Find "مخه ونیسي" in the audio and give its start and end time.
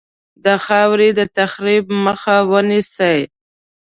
2.05-3.17